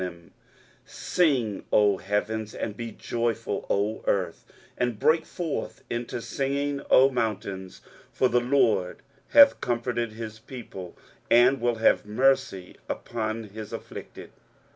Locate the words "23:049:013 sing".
0.01-1.63